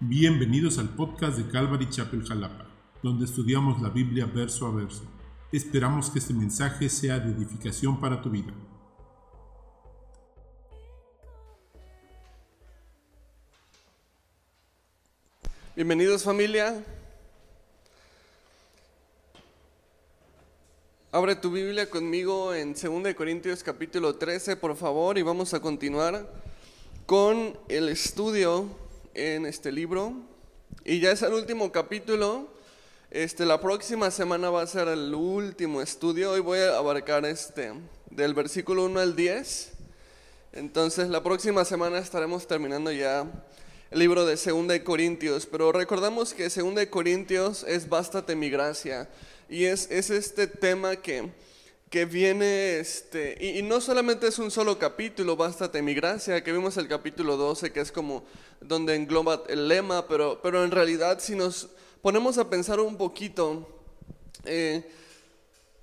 [0.00, 2.66] Bienvenidos al podcast de Calvary Chapel Jalapa,
[3.02, 5.04] donde estudiamos la Biblia verso a verso.
[5.50, 8.52] Esperamos que este mensaje sea de edificación para tu vida.
[15.74, 16.84] Bienvenidos familia.
[21.10, 26.30] Abre tu Biblia conmigo en 2 Corintios capítulo 13, por favor, y vamos a continuar
[27.06, 28.84] con el estudio
[29.16, 30.12] en este libro.
[30.84, 32.48] Y ya es el último capítulo.
[33.10, 36.32] Este, la próxima semana va a ser el último estudio.
[36.32, 37.72] Hoy voy a abarcar este
[38.10, 39.72] del versículo 1 al 10.
[40.52, 43.26] Entonces la próxima semana estaremos terminando ya
[43.90, 45.46] el libro de 2 Corintios.
[45.46, 49.08] Pero recordamos que 2 Corintios es Bástate mi gracia.
[49.48, 51.30] Y es, es este tema que,
[51.90, 56.76] que viene, este, y, no solamente es un solo capítulo, bástate mi gracia, que vimos
[56.76, 58.24] el capítulo 12, que es como
[58.60, 61.68] donde engloba el lema, pero, pero en realidad si nos
[62.02, 63.68] ponemos a pensar un poquito,
[64.44, 64.84] eh,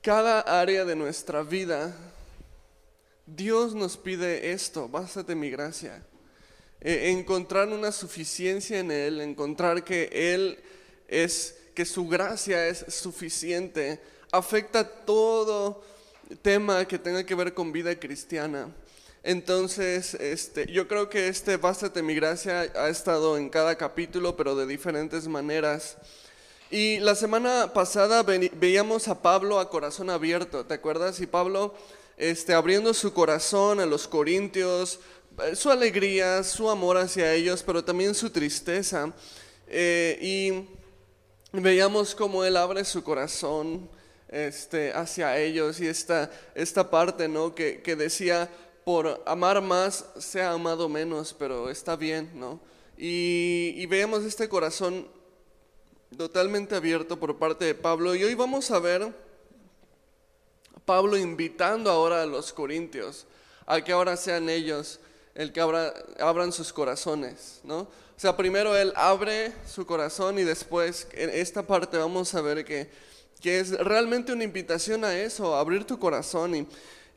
[0.01, 1.95] cada área de nuestra vida,
[3.25, 6.05] Dios nos pide esto, bástate mi gracia.
[6.81, 10.59] Eh, encontrar una suficiencia en Él, encontrar que Él
[11.07, 13.99] es que su gracia es suficiente,
[14.31, 15.83] afecta todo
[16.41, 18.69] tema que tenga que ver con vida cristiana.
[19.23, 24.55] Entonces, este, yo creo que este Bástate mi gracia ha estado en cada capítulo, pero
[24.55, 25.97] de diferentes maneras.
[26.69, 31.21] Y la semana pasada veíamos a Pablo a corazón abierto, ¿te acuerdas?
[31.21, 31.73] Y Pablo
[32.17, 34.99] este, abriendo su corazón a los corintios,
[35.43, 39.13] eh, su alegría, su amor hacia ellos, pero también su tristeza.
[39.67, 40.82] Eh, y
[41.61, 43.87] veíamos cómo Él abre su corazón
[44.29, 47.53] este, hacia ellos y esta, esta parte ¿no?
[47.53, 48.49] que, que decía,
[48.83, 52.59] por amar más se ha amado menos, pero está bien, ¿no?
[52.97, 55.07] Y, y veíamos este corazón
[56.17, 58.15] totalmente abierto por parte de Pablo.
[58.15, 59.13] Y hoy vamos a ver
[60.85, 63.25] Pablo invitando ahora a los corintios
[63.65, 64.99] a que ahora sean ellos
[65.35, 67.87] el que abran sus corazones, ¿no?
[68.15, 72.63] O sea, primero Él abre su corazón y después en esta parte vamos a ver
[72.63, 72.89] que,
[73.41, 76.55] que es realmente una invitación a eso, abrir tu corazón.
[76.55, 76.67] Y,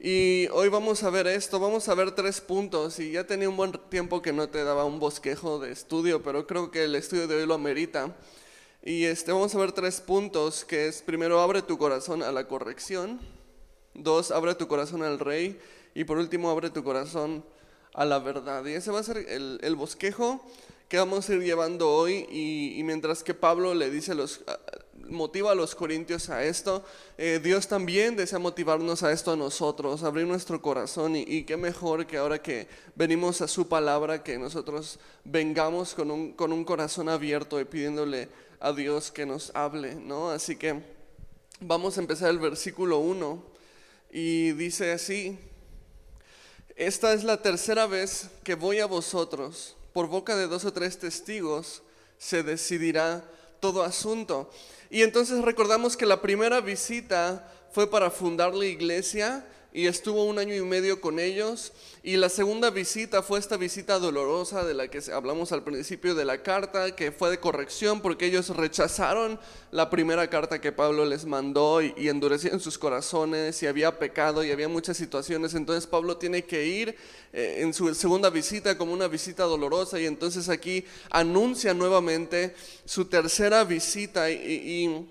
[0.01, 2.99] y hoy vamos a ver esto, vamos a ver tres puntos.
[2.99, 6.47] Y ya tenía un buen tiempo que no te daba un bosquejo de estudio, pero
[6.47, 8.17] creo que el estudio de hoy lo amerita.
[8.83, 12.49] Y este, vamos a ver tres puntos, que es primero, abre tu corazón a la
[12.49, 13.21] corrección.
[13.95, 15.61] Dos, abre tu corazón al rey.
[15.95, 17.45] Y por último, abre tu corazón
[17.93, 18.65] a la verdad.
[18.65, 20.45] Y ese va a ser el, el bosquejo
[20.89, 24.41] que vamos a ir llevando hoy y, mientras que Pablo le dice los
[25.09, 26.85] motiva a los corintios a esto,
[27.17, 31.17] eh, Dios también desea motivarnos a esto a nosotros, abrir nuestro corazón.
[31.17, 36.11] Y, y, qué mejor que ahora que venimos a su palabra, que nosotros vengamos con
[36.11, 38.29] un, con un corazón abierto y pidiéndole
[38.61, 40.31] a Dios que nos hable, ¿no?
[40.31, 40.83] Así que
[41.61, 43.43] vamos a empezar el versículo 1
[44.11, 45.39] y dice así,
[46.75, 50.99] esta es la tercera vez que voy a vosotros por boca de dos o tres
[50.99, 51.81] testigos
[52.19, 53.25] se decidirá
[53.61, 54.51] todo asunto.
[54.91, 59.43] Y entonces recordamos que la primera visita fue para fundar la iglesia
[59.77, 61.71] y estuvo un año y medio con ellos.
[62.03, 66.25] Y la segunda visita fue esta visita dolorosa de la que hablamos al principio de
[66.25, 69.39] la carta, que fue de corrección porque ellos rechazaron
[69.73, 74.43] la primera carta que Pablo les mandó y, y endurecieron sus corazones y había pecado
[74.43, 75.53] y había muchas situaciones.
[75.53, 76.97] Entonces Pablo tiene que ir
[77.35, 82.55] eh, en su segunda visita como una visita dolorosa y entonces aquí anuncia nuevamente
[82.87, 85.07] su tercera visita y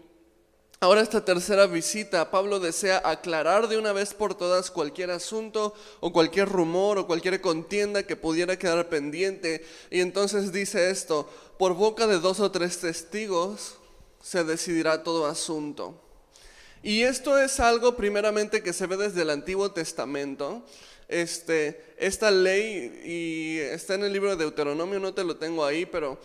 [0.86, 6.14] Ahora esta tercera visita, Pablo desea aclarar de una vez por todas cualquier asunto o
[6.14, 9.66] cualquier rumor o cualquier contienda que pudiera quedar pendiente.
[9.90, 13.78] Y entonces dice esto, por boca de dos o tres testigos
[14.22, 16.00] se decidirá todo asunto.
[16.84, 20.64] Y esto es algo primeramente que se ve desde el Antiguo Testamento.
[21.08, 25.88] Este, esta ley y está en el libro de Deuteronomio, no te lo tengo ahí,
[25.88, 26.20] pero,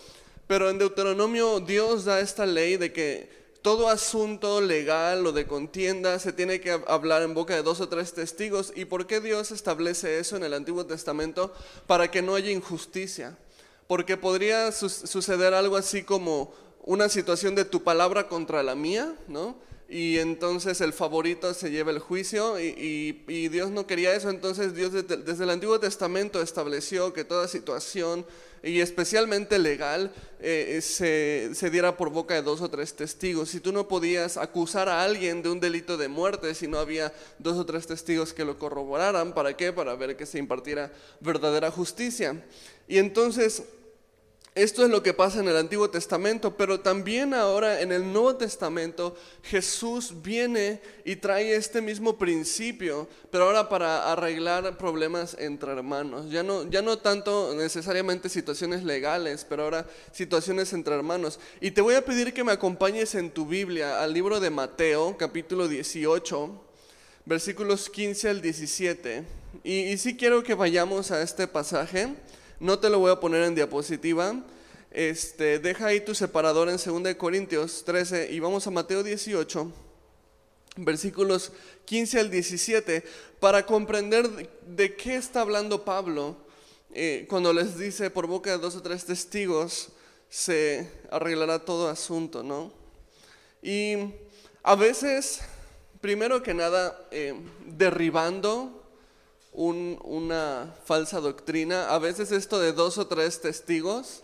[0.46, 6.18] pero en Deuteronomio Dios da esta ley de que todo asunto legal o de contienda
[6.18, 8.72] se tiene que hablar en boca de dos o tres testigos.
[8.74, 11.52] ¿Y por qué Dios establece eso en el Antiguo Testamento?
[11.86, 13.36] Para que no haya injusticia.
[13.86, 16.54] Porque podría suceder algo así como
[16.84, 19.56] una situación de tu palabra contra la mía, ¿no?
[19.90, 24.92] Y entonces el favorito se lleva el juicio y, Dios no quería eso, entonces Dios
[24.92, 28.24] desde, el Antiguo Testamento estableció que toda situación
[28.62, 33.48] y especialmente legal eh, se, se, diera por boca de dos o tres testigos.
[33.48, 37.12] Si tú no podías acusar a alguien de un delito de muerte si no había
[37.38, 39.72] dos o tres testigos que lo corroboraran, ¿para qué?
[39.72, 42.40] Para ver que se impartiera verdadera justicia.
[42.86, 43.64] Y entonces
[44.56, 48.34] esto es lo que pasa en el Antiguo Testamento, pero también ahora en el Nuevo
[48.34, 56.32] Testamento Jesús viene y trae este mismo principio, pero ahora para arreglar problemas entre hermanos.
[56.32, 61.38] Ya no, ya no tanto necesariamente situaciones legales, pero ahora situaciones entre hermanos.
[61.60, 65.16] Y te voy a pedir que me acompañes en tu Biblia al libro de Mateo,
[65.16, 66.50] capítulo 18,
[67.24, 69.22] versículos 15 al 17.
[69.62, 72.16] Y, y sí quiero que vayamos a este pasaje.
[72.60, 74.34] No te lo voy a poner en diapositiva.
[74.90, 79.72] Este, deja ahí tu separador en 2 Corintios 13 y vamos a Mateo 18,
[80.76, 81.52] versículos
[81.86, 83.02] 15 al 17,
[83.40, 86.36] para comprender de qué está hablando Pablo
[86.92, 89.88] eh, cuando les dice por boca de dos o tres testigos
[90.28, 92.72] se arreglará todo asunto, ¿no?
[93.62, 93.94] Y
[94.62, 95.40] a veces,
[96.02, 97.34] primero que nada, eh,
[97.64, 98.79] derribando
[99.52, 101.90] una falsa doctrina.
[101.90, 104.22] A veces esto de dos o tres testigos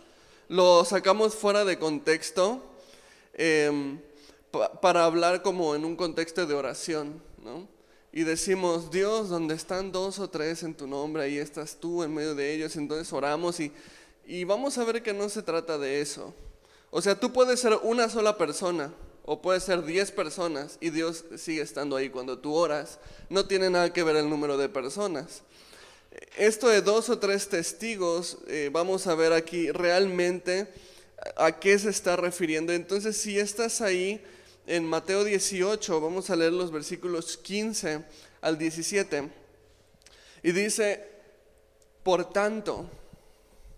[0.49, 2.63] lo sacamos fuera de contexto
[3.33, 3.99] em,
[4.81, 7.67] para hablar como en un contexto de oración, ¿no?
[8.13, 12.13] Y decimos, Dios, donde están dos o tres en tu nombre, ahí estás tú en
[12.13, 13.71] medio de ellos, entonces oramos y,
[14.25, 16.33] y vamos a ver que no se trata de eso.
[16.89, 18.93] O sea, tú puedes ser una sola persona,
[19.29, 22.97] o puede ser 10 personas y Dios sigue estando ahí cuando tú oras.
[23.29, 25.41] No tiene nada que ver el número de personas.
[26.37, 30.69] Esto de dos o tres testigos, eh, vamos a ver aquí realmente
[31.35, 32.71] a qué se está refiriendo.
[32.71, 34.23] Entonces, si estás ahí
[34.65, 38.05] en Mateo 18, vamos a leer los versículos 15
[38.39, 39.29] al 17.
[40.41, 41.05] Y dice,
[42.01, 42.89] por tanto,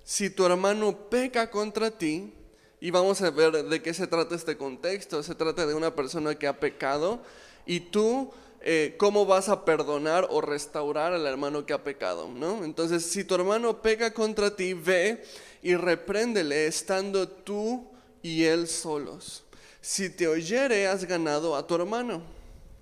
[0.04, 2.36] si tu hermano peca contra ti,
[2.82, 5.22] y vamos a ver de qué se trata este contexto.
[5.22, 7.20] Se trata de una persona que ha pecado
[7.66, 8.32] y tú
[8.62, 12.64] eh, cómo vas a perdonar o restaurar al hermano que ha pecado, ¿no?
[12.64, 15.24] Entonces, si tu hermano peca contra ti, ve
[15.62, 17.86] y repréndele estando tú
[18.22, 19.44] y él solos.
[19.82, 22.22] Si te oyere, has ganado a tu hermano.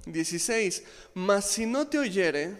[0.06, 0.84] 16.
[1.14, 2.58] Mas si no te oyere,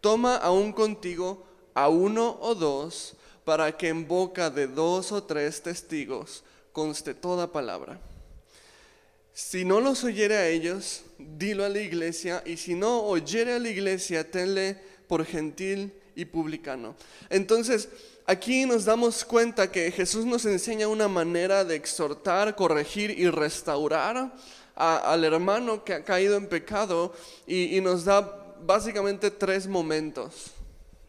[0.00, 1.44] toma aún contigo
[1.74, 3.14] a uno o dos,
[3.44, 8.00] para que en boca de dos o tres testigos conste toda palabra.
[9.32, 13.58] Si no los oyere a ellos, dilo a la iglesia, y si no oyere a
[13.58, 14.76] la iglesia, tenle
[15.06, 16.94] por gentil y publicano.
[17.30, 17.88] Entonces,
[18.26, 24.32] aquí nos damos cuenta que Jesús nos enseña una manera de exhortar, corregir y restaurar
[24.74, 27.12] al hermano que ha caído en pecado
[27.46, 30.52] y, nos da básicamente tres momentos.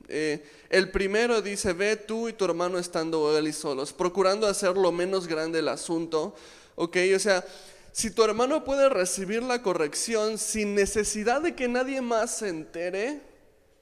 [0.07, 4.77] Eh, el primero dice, ve tú y tu hermano estando él y solos, procurando hacer
[4.77, 6.33] lo menos grande el asunto.
[6.75, 7.45] Ok, o sea,
[7.91, 13.19] si tu hermano puede recibir la corrección sin necesidad de que nadie más se entere,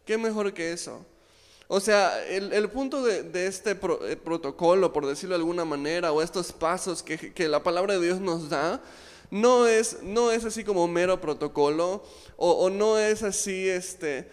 [0.04, 1.06] ¿qué mejor que eso?
[1.68, 6.52] O sea, el, punto de, este eh, protocolo, por decirlo de alguna manera, o estos
[6.52, 8.82] pasos que, la palabra de Dios nos da,
[9.30, 12.04] no es, no es así como mero protocolo,
[12.36, 14.28] o, o no es así, este,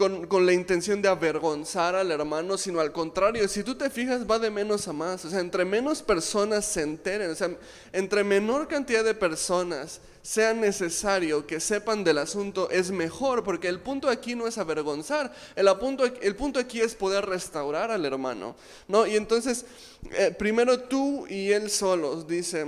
[0.00, 4.38] con, la intención de avergonzar al hermano, sino al contrario, si tú te fijas va
[4.38, 7.50] de menos a más, o sea, entre menos personas se enteren, o sea,
[7.92, 13.80] entre menor cantidad de personas sea necesario que sepan del asunto, es mejor, porque el
[13.80, 18.56] punto aquí no es avergonzar, el, punto, el punto aquí es poder restaurar al hermano,
[18.88, 19.06] ¿no?
[19.06, 19.66] Y entonces,
[20.12, 22.64] eh, primero tú y él solos, dice,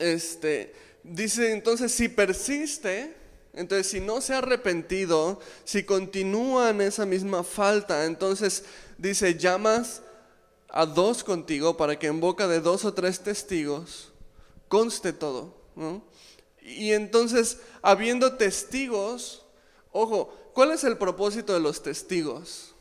[0.00, 0.74] este,
[1.04, 3.21] dice entonces, si persiste,
[3.54, 8.64] entonces, si no se ha arrepentido, si continúa en esa misma falta, entonces
[8.96, 10.02] dice, llamas
[10.68, 14.10] a dos contigo para que en boca de dos o tres testigos
[14.68, 15.54] conste todo.
[16.62, 19.44] Y entonces, habiendo testigos,
[19.90, 22.71] ojo, ¿cuál es el propósito de los testigos?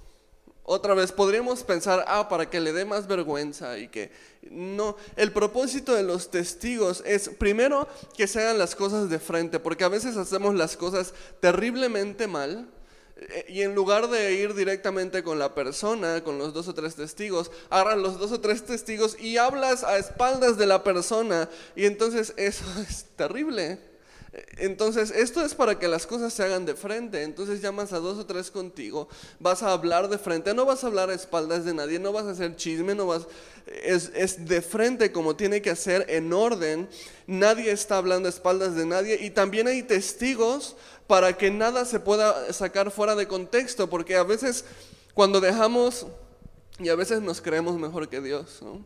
[0.74, 4.10] Otra vez, podríamos pensar, ah, para que le dé más vergüenza y que
[4.50, 4.96] no.
[5.18, 9.84] El propósito de los testigos es, primero, que se hagan las cosas de frente, porque
[9.84, 12.70] a veces hacemos las cosas terriblemente mal.
[13.18, 16.96] Eh, y en lugar de ir directamente con la persona, con los dos o tres
[16.96, 21.50] testigos, agarran los dos o tres testigos y hablas a espaldas de la persona.
[21.76, 23.91] Y entonces eso es terrible.
[24.58, 27.24] Entonces, esto es para que las cosas se hagan de frente.
[27.24, 29.10] Entonces llamas a dos o tres contigo,
[29.40, 32.26] vas a hablar de frente, no vas a hablar a espaldas de nadie, no vas
[32.26, 33.28] a hacer chisme, no vas...
[33.84, 36.90] Es, es de frente como tiene que ser, en orden.
[37.28, 40.76] Nadie está hablando a espaldas de nadie y también hay testigos
[41.08, 44.64] para que nada se pueda sacar fuera de contexto, porque a veces
[45.14, 46.08] cuando dejamos,
[46.80, 48.86] y a veces nos creemos mejor que Dios, ¿no?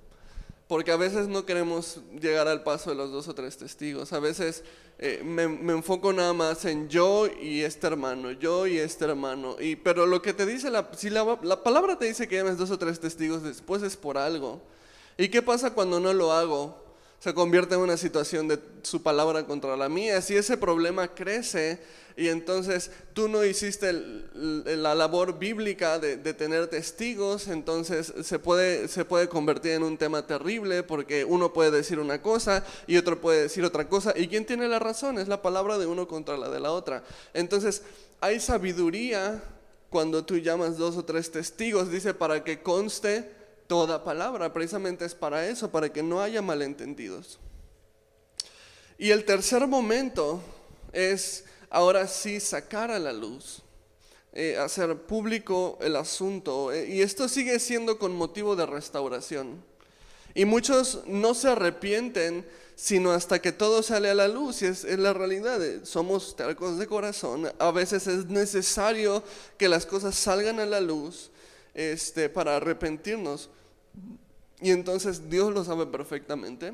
[0.67, 4.11] Porque a veces no queremos llegar al paso de los dos o tres testigos.
[4.13, 4.63] A veces
[4.97, 9.57] eh, me, enfoco nada más en yo y este hermano, yo y este hermano.
[9.83, 12.79] Pero lo que te dice, la, si la palabra te dice que llames dos o
[12.79, 14.59] tres testigos después es por algo.
[15.17, 16.83] ¿Y qué pasa cuando no lo hago?
[17.19, 20.21] Se convierte en una situación de su palabra contra la mía.
[20.21, 21.79] Si ese problema crece
[22.17, 23.91] y entonces tú no hiciste
[24.33, 30.25] la labor bíblica de, tener testigos, entonces se puede, se puede convertir en un tema
[30.25, 34.13] terrible porque uno puede decir una cosa y otro puede decir otra cosa.
[34.15, 35.19] ¿Y quién tiene la razón?
[35.19, 37.03] Es la palabra de uno contra la de la otra.
[37.33, 37.81] Entonces
[38.21, 39.43] hay sabiduría
[39.89, 43.29] cuando tú llamas dos o tres testigos, dice para que conste
[43.67, 44.53] toda palabra.
[44.53, 47.39] Precisamente es para eso, para que no haya malentendidos.
[48.97, 50.41] Y el tercer momento
[50.93, 51.43] es
[51.75, 53.61] ahora sí sacar a la luz,
[54.31, 56.71] eh, hacer público el asunto.
[56.71, 59.61] Eh, y esto sigue siendo con motivo de restauración.
[60.33, 62.45] Y muchos no se arrepienten
[62.77, 64.61] sino hasta que todo sale a la luz.
[64.61, 65.59] Y es, la realidad.
[65.83, 67.51] Somos tercos de corazón.
[67.59, 69.21] A veces es necesario
[69.57, 71.29] que las cosas salgan a la luz
[71.73, 73.49] este, para arrepentirnos.
[74.61, 76.73] Y entonces Dios lo sabe perfectamente.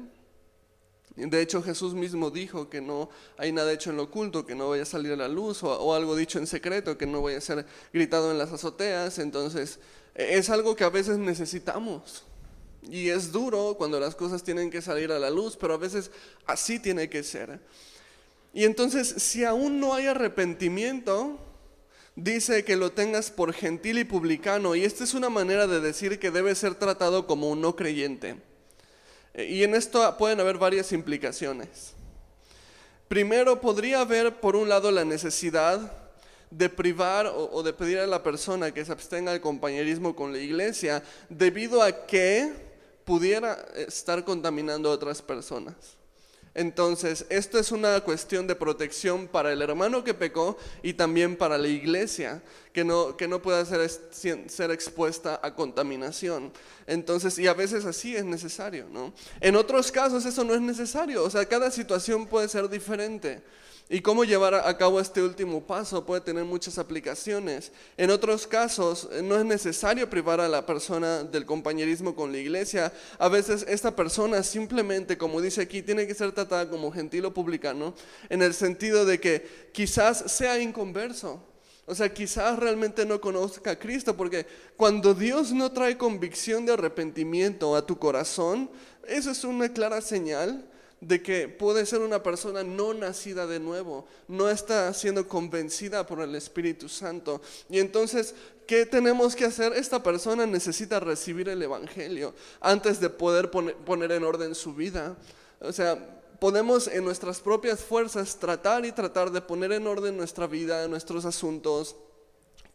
[1.15, 4.69] De hecho, Jesús mismo dijo que no hay nada hecho en lo oculto, que no
[4.69, 7.41] vaya a salir a la luz, o, algo dicho en secreto, que no vaya a
[7.41, 9.19] ser gritado en las azoteas.
[9.19, 9.79] Entonces,
[10.15, 12.23] e, es algo que a veces necesitamos.
[12.89, 16.11] Y es duro cuando las cosas tienen que salir a la luz, pero a veces
[16.45, 17.59] así tiene que ser.
[18.53, 21.39] Y entonces, si aún no hay arrepentimiento,
[22.15, 26.19] dice que lo tengas por gentil y publicano, y esta es una manera de decir
[26.19, 28.37] que debe ser tratado como un no creyente.
[29.33, 31.93] Eh, y en esto pueden haber varias implicaciones.
[33.07, 35.91] Primero, podría haber, por un lado, la necesidad
[36.49, 40.37] de privar o, de pedir a la persona que se abstenga del compañerismo con la
[40.37, 42.51] iglesia debido a que
[43.05, 45.75] pudiera estar contaminando a otras personas.
[46.53, 51.57] Entonces, esto es una cuestión de protección para el hermano que pecó y también para
[51.57, 52.43] la iglesia,
[52.73, 53.89] que no, que no pueda ser,
[54.49, 56.51] ser expuesta a contaminación.
[56.87, 59.13] Entonces, y a veces así es necesario, ¿no?
[59.39, 63.41] En otros casos eso no es necesario, o sea, cada situación puede ser diferente.
[63.93, 67.73] Y cómo llevar a cabo este último paso puede tener muchas aplicaciones.
[67.97, 72.37] En otros casos eh, no es necesario privar a la persona del compañerismo con la
[72.37, 72.93] iglesia.
[73.19, 77.33] A veces esta persona simplemente, como dice aquí, tiene que ser tratada como gentil o
[77.33, 77.93] publicano,
[78.29, 81.43] en el sentido de que quizás sea inconverso.
[81.85, 84.45] O sea, quizás realmente no conozca a Cristo, porque
[84.77, 88.69] cuando Dios no trae convicción de arrepentimiento a tu corazón,
[89.05, 90.70] eso es una clara señal
[91.01, 96.21] de que puede ser una persona no nacida de nuevo, no está siendo convencida por
[96.21, 97.41] el Espíritu Santo.
[97.69, 98.35] Y entonces,
[98.67, 99.73] ¿qué tenemos que hacer?
[99.73, 105.17] Esta persona necesita recibir el Evangelio antes de poder poner, en orden su vida.
[105.59, 110.45] O sea, podemos en nuestras propias fuerzas tratar y tratar de poner en orden nuestra
[110.45, 111.95] vida, nuestros asuntos,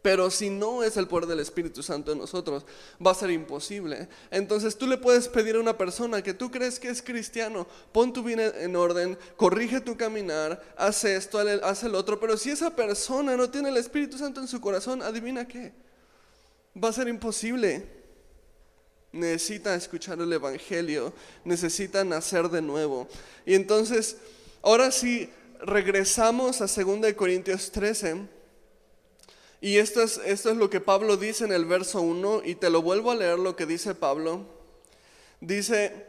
[0.07, 2.63] pero si no es el poder del Espíritu Santo en nosotros,
[3.05, 4.07] va a ser imposible.
[4.31, 8.13] Entonces tú le puedes pedir a una persona que tú crees que es cristiano, pon
[8.13, 12.21] tu vida en orden, corrige tu caminar, haz esto, haz el otro.
[12.21, 15.73] Pero si esa persona no tiene el Espíritu Santo en su corazón, adivina qué.
[16.81, 17.85] Va a ser imposible.
[19.11, 21.11] Necesita escuchar el Evangelio,
[21.43, 23.09] necesita nacer de nuevo.
[23.45, 24.15] Y entonces,
[24.61, 28.36] ahora sí, regresamos a 2 Corintios 13
[29.59, 32.69] y esto es, esto es lo que Pablo dice en el verso 1 y te
[32.69, 34.45] lo vuelvo a leer lo que dice Pablo.
[35.41, 36.05] Dice,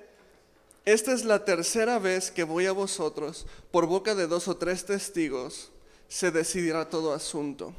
[0.85, 4.85] esta es la tercera vez que voy a vosotros, por boca de dos o tres
[4.85, 5.71] testigos,
[6.09, 7.75] se decidirá todo asunto.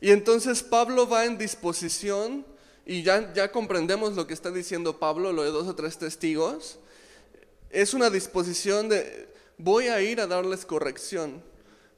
[0.00, 2.44] Y entonces Pablo va en disposición,
[2.86, 6.78] y ya, ya comprendemos lo que está diciendo Pablo, lo de dos o tres testigos,
[7.70, 11.42] es una disposición de, voy a ir a darles corrección,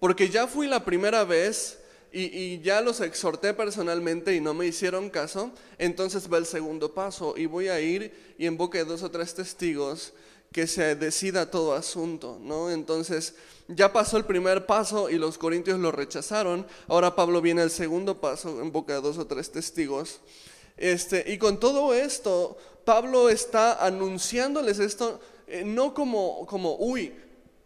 [0.00, 1.78] porque ya fui la primera vez
[2.12, 7.34] y, ya los exhorté personalmente y no me hicieron caso, entonces va el segundo paso
[7.36, 10.12] y voy a ir y en boca de dos o tres testigos
[10.52, 12.70] que se decida todo asunto, ¿no?
[12.70, 13.34] Entonces
[13.68, 18.20] ya pasó el primer paso y los corintios lo rechazaron, ahora Pablo viene al segundo
[18.20, 20.20] paso en boca de dos o tres testigos.
[20.76, 25.20] Este, y con todo esto, Pablo está anunciándoles esto
[25.52, 27.12] eh, no como, como, uy,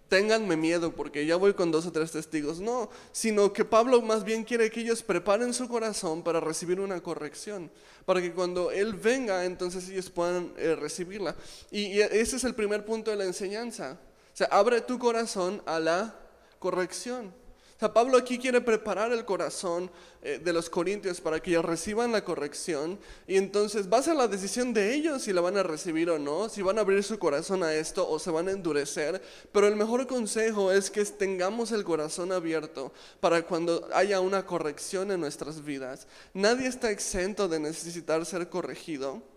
[0.09, 2.61] ténganme miedo porque ya voy con dos o tres testigos.
[2.61, 7.01] No, sino que Pablo más bien quiere que ellos preparen su corazón para recibir una
[7.01, 7.71] corrección,
[8.05, 11.35] para que cuando Él venga, entonces ellos puedan eh, recibirla.
[11.71, 13.99] y ese es el primer punto de la enseñanza.
[14.33, 16.15] O sea, abre tu corazón a la
[16.59, 17.33] corrección.
[17.79, 19.91] Pablo aquí quiere preparar el corazón
[20.23, 24.17] eh, de los corintios para que ellos reciban la corrección y entonces va a ser
[24.17, 27.03] la decisión de ellos si la van a recibir o no, si van a abrir
[27.05, 29.21] su corazón a esto o se van a endurecer,
[29.53, 35.11] pero el mejor consejo es que tengamos el corazón abierto para cuando haya una corrección
[35.11, 36.07] en nuestras vidas.
[36.33, 39.36] Nadie está exento de necesitar ser corregido.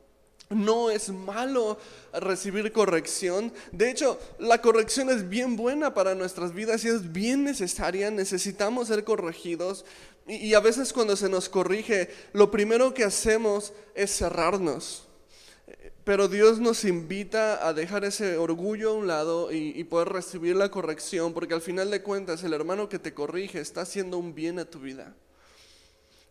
[0.49, 1.77] No es malo
[2.11, 3.53] recibir corrección.
[3.71, 8.09] De hecho, la corrección es bien buena para nuestras vidas y es bien necesaria.
[8.09, 9.85] Necesitamos ser corregidos.
[10.27, 15.07] Y, a veces cuando se nos corrige, lo primero que hacemos es cerrarnos.
[16.03, 20.71] Pero Dios nos invita a dejar ese orgullo a un lado y, poder recibir la
[20.71, 24.57] corrección, porque al final de cuentas el hermano que te corrige está haciendo un bien
[24.57, 25.15] a tu vida.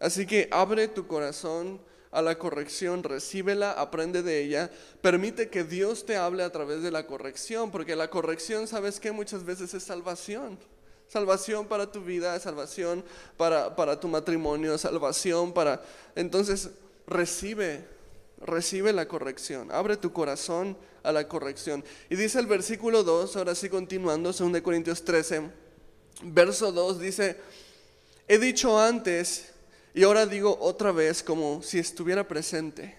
[0.00, 1.80] Así que abre tu corazón
[2.10, 4.70] a la corrección, recíbela, aprende de ella,
[5.02, 9.12] permite que Dios te hable a través de la corrección, porque la corrección, ¿sabes qué?
[9.12, 10.58] Muchas veces es salvación.
[11.08, 13.02] Salvación para tu vida, salvación
[13.36, 15.82] para, para tu matrimonio, salvación para...
[16.14, 16.70] Entonces,
[17.06, 17.86] recibe,
[18.40, 21.82] recibe la corrección, abre tu corazón a la corrección.
[22.10, 25.50] Y dice el versículo 2, ahora sí continuando, 2 Corintios 13,
[26.24, 27.36] verso 2 dice,
[28.26, 29.52] he dicho antes
[29.94, 32.96] y ahora digo otra vez como si estuviera presente.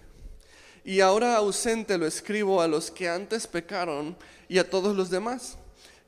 [0.84, 4.16] Y ahora ausente lo escribo a los que antes pecaron
[4.48, 5.56] y a todos los demás,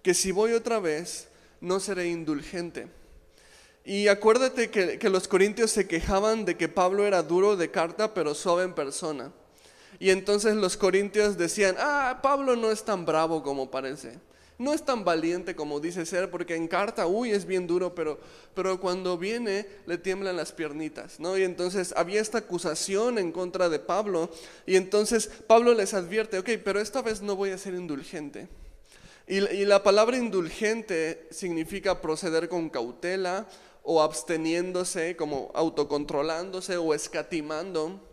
[0.02, 1.28] que si voy otra vez,
[1.60, 2.88] no seré indulgente.
[3.84, 8.14] Y acuérdate que, que, los corintios se quejaban de que Pablo era duro de carta,
[8.14, 9.32] pero suave en persona.
[9.98, 14.18] Y entonces los corintios decían, ah, Pablo no es tan bravo como parece
[14.62, 18.18] no es tan valiente como dice ser, porque en carta, uy, es bien duro, pero,
[18.54, 21.36] pero cuando viene le tiemblan las piernitas, ¿no?
[21.36, 24.30] Y entonces había esta acusación en contra de Pablo,
[24.66, 28.48] y entonces Pablo les advierte, ok, pero esta vez no voy a ser indulgente.
[29.26, 33.48] Y, y la palabra indulgente significa proceder con cautela
[33.82, 38.11] o absteniéndose, como autocontrolándose o escatimando.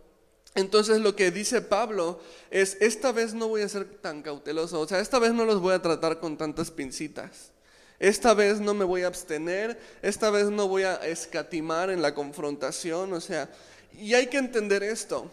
[0.54, 4.88] Entonces lo que dice Pablo es, esta vez no voy a ser tan cauteloso, o
[4.88, 7.52] sea, esta vez no los voy a tratar con tantas pincitas.
[8.00, 12.14] Esta vez no me voy a abstener, esta vez no voy a escatimar en la
[12.14, 13.48] confrontación, o sea,
[13.92, 15.30] y hay que entender esto.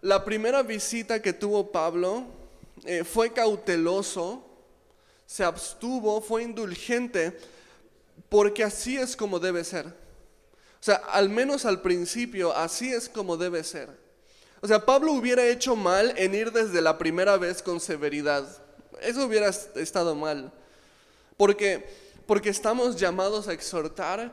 [0.00, 2.24] La primera visita que tuvo Pablo
[2.84, 4.46] eh, fue cauteloso,
[5.26, 7.36] se abstuvo, fue indulgente,
[8.28, 9.86] porque así es como debe ser.
[9.86, 14.03] O sea, al menos al principio, así es como debe ser.
[14.64, 18.48] O sea, Pablo hubiera hecho mal en ir desde la primera vez con severidad.
[19.02, 20.50] Eso hubiera estado mal.
[21.36, 21.86] Porque,
[22.24, 24.32] porque estamos llamados a exhortar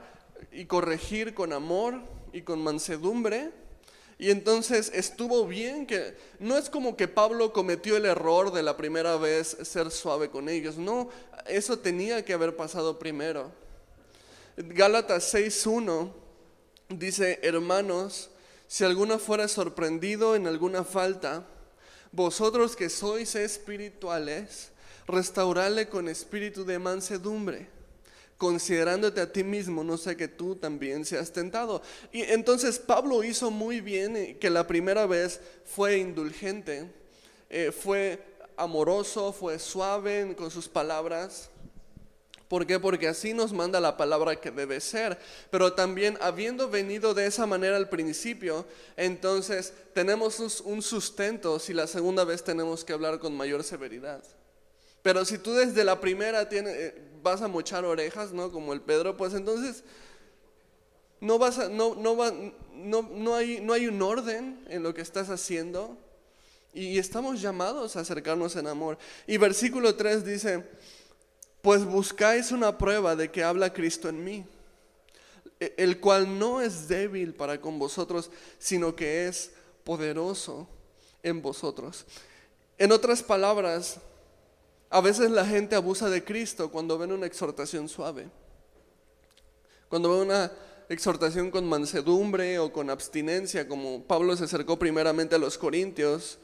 [0.53, 1.99] y corregir con amor
[2.31, 3.51] y con mansedumbre.
[4.17, 8.77] Y entonces estuvo bien que no es como que Pablo cometió el error de la
[8.77, 10.77] primera vez ser suave con ellos.
[10.77, 11.09] No,
[11.45, 13.51] eso tenía que haber pasado primero.
[14.55, 16.09] Gálatas 6.1
[16.87, 18.29] dice, hermanos,
[18.71, 21.45] si alguno fuera sorprendido en alguna falta,
[22.13, 24.69] vosotros que sois espirituales,
[25.07, 27.67] restaurarle con espíritu de mansedumbre,
[28.37, 31.81] considerándote a ti mismo, no sé que tú también seas tentado.
[32.13, 36.89] Y entonces Pablo hizo muy bien eh, que la primera vez fue indulgente,
[37.49, 38.23] eh, fue
[38.55, 41.49] amoroso, fue suave con sus palabras.
[42.51, 42.81] ¿Por qué?
[42.81, 45.17] Porque así nos manda la palabra que debe ser.
[45.49, 48.65] Pero también habiendo venido de esa manera al principio,
[48.97, 54.21] entonces tenemos un sustento si la segunda vez tenemos que hablar con mayor severidad.
[55.01, 58.51] Pero si tú desde la primera eh, vas a mochar orejas, ¿no?
[58.51, 59.85] Como el Pedro, pues entonces
[61.21, 61.41] no,
[63.33, 65.97] hay, no hay un orden en lo que estás haciendo.
[66.73, 68.97] Y estamos llamados a acercarnos en amor.
[69.25, 70.65] Y versículo 3 dice,
[71.61, 74.45] pues buscáis una prueba de que habla Cristo en mí,
[75.59, 79.51] e, el cual no es débil para con vosotros, sino que es
[79.83, 80.67] poderoso
[81.23, 82.05] en vosotros.
[82.77, 83.99] En otras palabras,
[84.89, 88.27] a veces la gente abusa de Cristo cuando ven una exhortación suave,
[89.87, 90.51] cuando ven una
[90.89, 96.39] exhortación con mansedumbre o con abstinencia, como Pablo se acercó primeramente a los Corintios,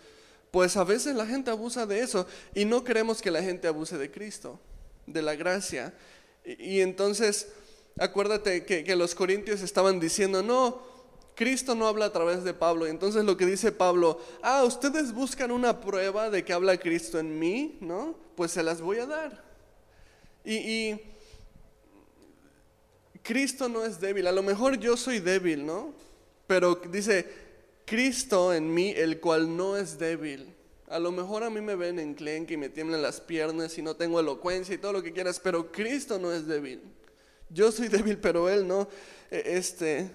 [0.52, 3.98] pues a veces la gente abusa de eso y no queremos que la gente abuse
[3.98, 4.60] de Cristo
[5.08, 5.94] de la gracia.
[6.46, 7.48] Y, entonces,
[7.98, 10.82] acuérdate que, los corintios estaban diciendo, no,
[11.36, 12.86] Cristo no habla a través de Pablo.
[12.86, 17.20] Y entonces lo que dice Pablo, ah, ustedes buscan una prueba de que habla Cristo
[17.20, 18.16] en mí, ¿no?
[18.36, 19.44] Pues se las voy a dar.
[20.44, 21.02] Y, y,
[23.24, 24.28] Cristo no es débil.
[24.28, 25.94] A lo mejor yo soy débil, ¿no?
[26.48, 27.28] Pero dice,
[27.86, 30.57] Cristo en mí, el cual no es débil.
[30.88, 33.82] A lo mejor a mí me ven en enclenque y me tiemblan las piernas y
[33.82, 36.82] no tengo elocuencia y todo lo que quieras, pero Cristo no es débil.
[37.50, 38.88] Yo soy débil, pero Él no.
[39.30, 40.10] E, este,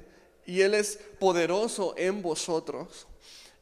[0.47, 3.07] y Él es poderoso en vosotros.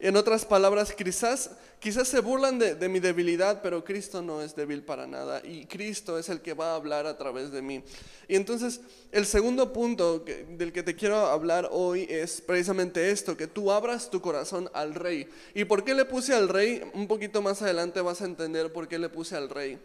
[0.02, 4.82] En otras palabras, quizás, quizás se burlan de, mi debilidad, pero Cristo no es débil
[4.82, 7.84] para nada y Cristo es el que va a hablar a través de mí.
[8.26, 8.80] Y entonces
[9.12, 14.10] el segundo punto del que te quiero hablar hoy es precisamente esto, que tú abras
[14.10, 15.28] tu corazón al rey.
[15.54, 16.82] ¿Y por qué le puse al rey?
[16.94, 19.78] Un poquito más adelante vas a entender por qué le puse al rey.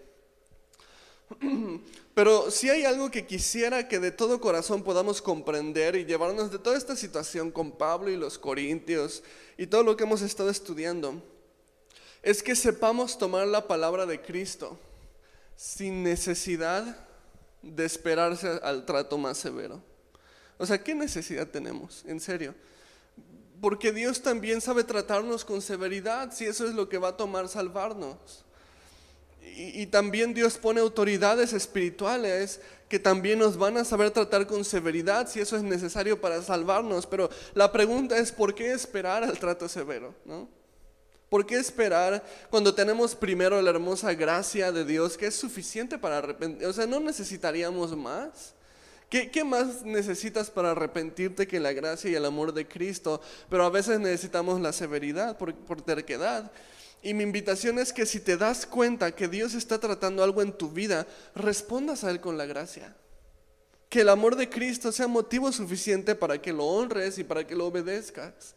[2.13, 6.59] Pero si hay algo que quisiera que de todo corazón podamos comprender y llevarnos de
[6.59, 9.23] toda esta situación con Pablo y los Corintios
[9.57, 11.21] y todo lo que hemos estado estudiando,
[12.23, 14.79] es que sepamos tomar la palabra de Cristo
[15.55, 17.05] sin necesidad
[17.61, 19.81] de esperarse al trato más severo.
[20.57, 22.03] O sea, ¿qué necesidad tenemos?
[22.05, 22.55] En serio.
[23.59, 27.47] Porque Dios también sabe tratarnos con severidad, si eso es lo que va a tomar
[27.47, 28.44] salvarnos.
[29.57, 35.29] Y, también Dios pone autoridades espirituales que también nos van a saber tratar con severidad
[35.29, 37.05] si eso es necesario para salvarnos.
[37.05, 40.13] Pero la pregunta es, ¿por qué esperar al trato severo?
[40.25, 40.49] ¿no?
[41.29, 46.19] ¿Por qué esperar cuando tenemos primero la hermosa gracia de Dios que es suficiente para
[46.19, 46.67] arrepentir?
[46.67, 48.53] O sea, no necesitaríamos más.
[49.09, 53.21] ¿Qué, ¿Qué, más necesitas para arrepentirte que la gracia y el amor de Cristo?
[53.49, 56.51] Pero a veces necesitamos la severidad por, por terquedad.
[57.05, 60.51] Y mi invitación es que si te das cuenta que Dios está tratando algo en
[60.51, 62.95] tu vida, respondas a Él con la gracia.
[63.89, 67.55] Que el amor de Cristo sea motivo suficiente para que lo honres y para que
[67.55, 68.55] lo obedezcas.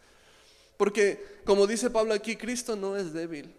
[0.79, 3.55] Porque, como dice Pablo aquí, Cristo no es débil.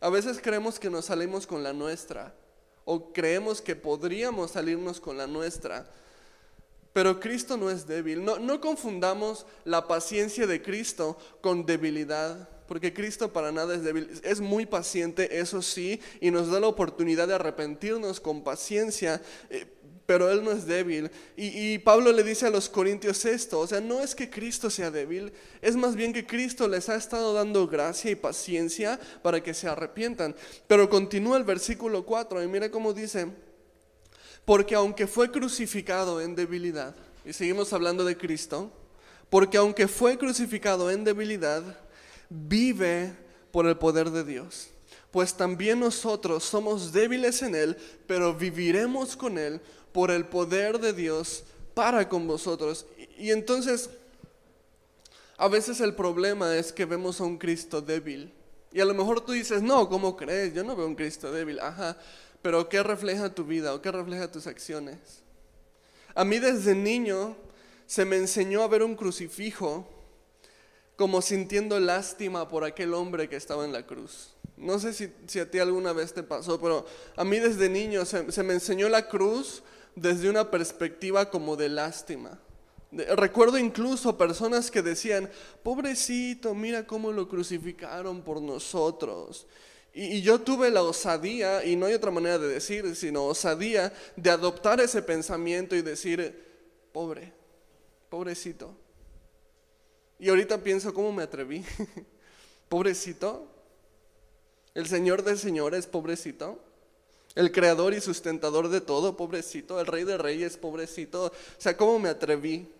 [0.00, 2.34] A veces creemos que nos salimos con la nuestra
[2.84, 5.88] o creemos que podríamos salirnos con la nuestra.
[6.92, 8.24] Pero Cristo no es débil.
[8.24, 14.10] No, no confundamos la paciencia de Cristo con debilidad porque Cristo para nada es débil.
[14.22, 19.66] Es muy paciente, eso sí, y nos da la oportunidad de arrepentirnos con paciencia, eh,
[20.06, 21.10] pero Él no es débil.
[21.36, 24.70] Y, y, Pablo le dice a los corintios esto, o sea, no es que Cristo
[24.70, 29.42] sea débil, es más bien que Cristo les ha estado dando gracia y paciencia para
[29.42, 30.34] que se arrepientan.
[30.66, 33.26] Pero continúa el versículo 4 y mira cómo dice,
[34.44, 38.70] porque aunque fue crucificado en debilidad, y seguimos hablando de Cristo,
[39.28, 41.62] porque aunque fue crucificado en debilidad,
[42.28, 43.14] vive
[43.50, 44.68] por el poder de Dios.
[45.10, 49.60] Pues también nosotros somos débiles en Él, pero viviremos con Él
[49.92, 52.86] por el poder de Dios para con vosotros.
[53.18, 53.88] Y, entonces,
[55.38, 58.32] a veces el problema es que vemos a un Cristo débil.
[58.72, 60.52] Y a lo mejor tú dices, no, ¿cómo crees?
[60.52, 61.60] Yo no veo un Cristo débil.
[61.60, 61.96] Ajá,
[62.42, 64.98] pero ¿qué refleja tu vida o qué refleja tus acciones?
[66.14, 67.36] A mí desde niño
[67.86, 69.88] se me enseñó a ver un crucifijo
[70.96, 74.34] como sintiendo lástima por aquel hombre que estaba en la cruz.
[74.56, 78.42] No sé si, a ti alguna vez te pasó, pero a mí desde niño se,
[78.42, 79.62] me enseñó la cruz
[79.94, 82.40] desde una perspectiva como de lástima.
[83.16, 85.30] recuerdo incluso personas que decían,
[85.62, 89.46] pobrecito, mira cómo lo crucificaron por nosotros.
[89.92, 94.30] y, yo tuve la osadía, y no hay otra manera de decir, sino osadía, de
[94.30, 96.42] adoptar ese pensamiento y decir,
[96.92, 97.34] pobre,
[98.08, 98.85] pobrecito.
[100.18, 101.64] Y ahorita pienso, ¿cómo me atreví?
[102.68, 103.46] pobrecito.
[104.74, 106.58] El Señor de señores, pobrecito.
[107.34, 109.78] El creador y sustentador de todo, pobrecito.
[109.80, 111.26] El rey de reyes, pobrecito.
[111.26, 112.72] O sea, ¿cómo me atreví?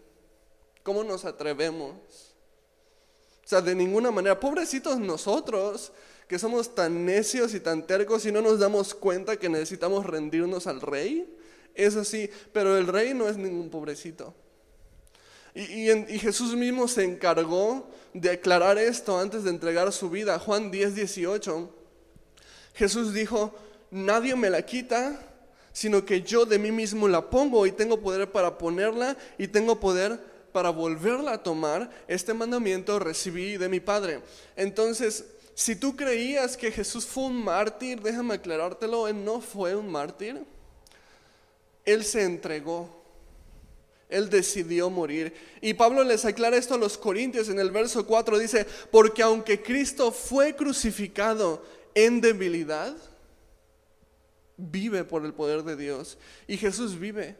[0.83, 1.93] ¿Cómo nos atrevemos?
[3.45, 4.41] O sea, de ninguna manera.
[4.41, 5.93] Pobrecitos nosotros,
[6.27, 10.67] que somos tan necios y tan tercos y no nos damos cuenta que necesitamos rendirnos
[10.67, 11.37] al rey.
[11.75, 14.35] Eso sí, pero el rey no es ningún pobrecito.
[15.57, 20.39] Y, Jesús mismo se encargó de aclarar esto antes de entregar su vida.
[20.39, 21.71] Juan 10, 18.
[22.75, 23.55] Jesús dijo,
[23.91, 25.19] nadie me la quita,
[25.73, 29.81] sino que yo de mí mismo la pongo y tengo poder para ponerla y tengo
[29.81, 30.21] poder
[30.53, 31.91] para volverla a tomar.
[32.07, 34.21] Este mandamiento recibí de mi Padre.
[34.57, 39.91] Entonces, si tú creías que Jesús fue un mártir, déjame aclarártelo, Él no fue un
[39.91, 40.45] mártir.
[41.87, 42.96] Él se entregó.
[44.09, 45.35] Él decidió morir.
[45.61, 48.39] Y Pablo les aclara esto a los Corintios en el verso 4.
[48.39, 51.65] Dice, porque aunque Cristo fue crucificado
[51.95, 52.97] en debilidad,
[54.57, 56.19] vive por el poder de Dios.
[56.47, 57.37] Y Jesús vive.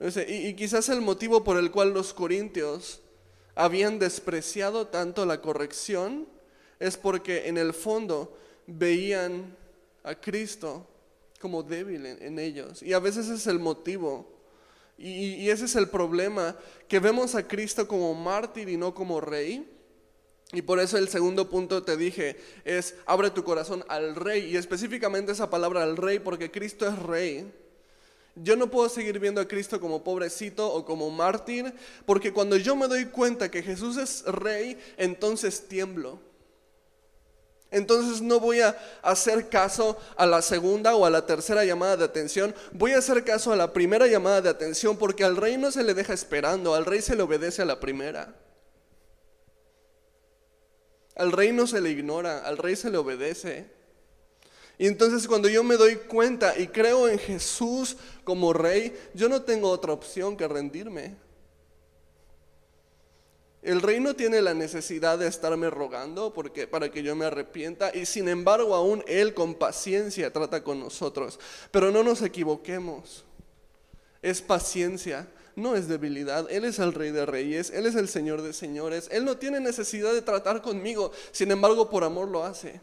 [0.00, 3.00] Y, y quizás el motivo por el cual los Corintios
[3.54, 6.26] habían despreciado tanto la corrección
[6.78, 8.34] es porque en el fondo
[8.66, 9.54] veían
[10.02, 10.86] a Cristo
[11.38, 12.82] como débil en ellos.
[12.82, 14.39] Y a veces es el motivo
[15.02, 16.54] y, ese es el problema,
[16.86, 19.66] que vemos a Cristo como mártir y no como rey.
[20.52, 24.50] Y por eso el segundo punto te dije es, abre tu corazón al rey.
[24.52, 27.50] Y específicamente esa palabra al rey, porque Cristo es rey.
[28.34, 31.72] Yo no puedo seguir viendo a Cristo como pobrecito o como mártir,
[32.04, 36.20] porque cuando yo me doy cuenta que Jesús es rey, entonces tiemblo.
[37.70, 42.04] Entonces no voy a hacer caso a la segunda o a la tercera llamada de
[42.04, 45.70] atención, voy a hacer caso a la primera llamada de atención porque al rey no
[45.70, 48.34] se le deja esperando, al rey se le obedece a la primera.
[51.14, 53.66] Al rey no se le ignora, al rey se le obedece.
[54.78, 59.42] Y entonces cuando yo me doy cuenta y creo en Jesús como rey, yo no
[59.42, 61.16] tengo otra opción que rendirme.
[63.62, 67.94] El rey no tiene la necesidad de estarme rogando porque, para que yo me arrepienta
[67.94, 71.38] y sin embargo aún él con paciencia trata con nosotros.
[71.70, 73.24] Pero no nos equivoquemos.
[74.22, 76.50] Es paciencia, no es debilidad.
[76.50, 79.08] Él es el rey de reyes, Él es el señor de señores.
[79.12, 82.80] Él no tiene necesidad de tratar conmigo, sin embargo por amor lo hace.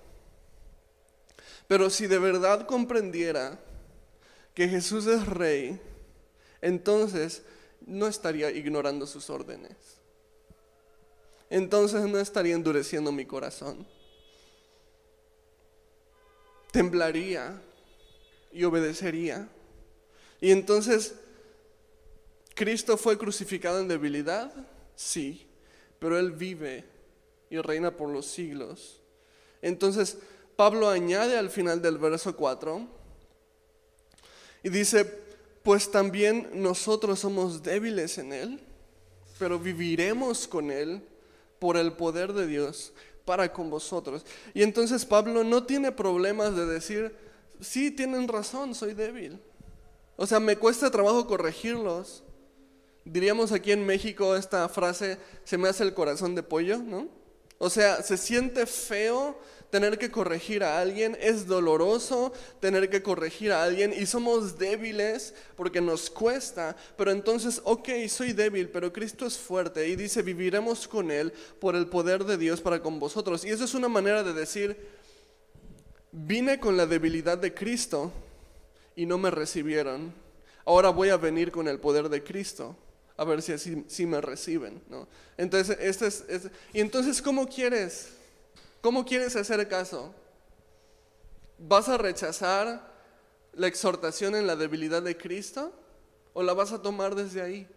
[1.68, 3.60] Pero si de verdad comprendiera
[4.54, 5.80] que Jesús es rey,
[6.62, 7.42] entonces
[7.86, 9.97] no estaría ignorando sus órdenes.
[11.50, 13.88] Entonces no estaría endureciendo mi corazón.
[16.72, 17.62] Temblaría
[18.52, 19.48] y obedecería.
[20.42, 21.16] Y entonces,
[22.54, 24.52] ¿Cristo fue crucificado en debilidad?
[24.96, 25.48] Sí,
[26.00, 26.84] pero Él vive
[27.50, 29.00] y reina por los siglos.
[29.62, 30.18] Entonces,
[30.56, 32.88] Pablo añade al final del verso 4
[34.64, 35.06] y dice,
[35.64, 38.60] pues también nosotros somos débiles en Él,
[39.40, 41.02] pero viviremos con Él
[41.60, 42.94] por el poder de Dios
[43.26, 44.26] para con vosotros.
[44.54, 47.16] Y entonces Pablo no tiene problemas de decir,
[47.60, 49.40] sí, tienen razón, soy débil.
[50.16, 52.24] O sea, me cuesta trabajo corregirlos.
[53.04, 57.08] Diríamos aquí en México esta frase, se me hace el corazón de pollo, ¿no?
[57.58, 59.38] O sea, se siente feo
[59.70, 65.34] tener que corregir a alguien, es doloroso tener que corregir a alguien y somos débiles
[65.56, 70.88] porque nos cuesta, pero entonces, ok, soy débil, pero Cristo es fuerte y dice, viviremos
[70.88, 73.44] con Él por el poder de Dios para con vosotros.
[73.44, 74.78] Y eso es una manera de decir,
[76.12, 78.12] vine con la debilidad de Cristo
[78.96, 80.14] y no me recibieron,
[80.66, 82.76] ahora voy a venir con el poder de Cristo
[83.18, 84.82] a ver si así si me reciben.
[84.90, 85.08] ¿no?
[85.38, 86.24] Entonces, este es,
[86.72, 88.17] y entonces, ¿cómo quieres?
[88.82, 90.14] ¿Cómo quieres hacer caso?
[91.58, 92.96] ¿Vas a rechazar
[93.54, 95.74] la exhortación en la debilidad de Cristo
[96.34, 97.68] o la vas a tomar desde ahí?